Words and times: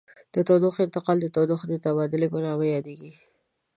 تودوخې 0.45 0.81
انتقال 0.83 1.17
د 1.21 1.27
تودوخې 1.35 1.67
د 1.71 1.75
تبادل 1.85 2.21
په 2.33 2.39
نامه 2.45 2.65
یادیږي. 2.75 3.11